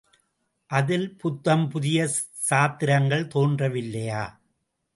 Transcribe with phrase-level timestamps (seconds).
[0.69, 2.07] அதில் புத்தம் புதிய
[2.49, 4.23] சாத்திரங்கள் தோன்றவில்லையா?